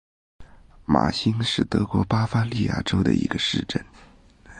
[0.83, 3.85] 马兴是德国巴伐利亚州的一个市镇。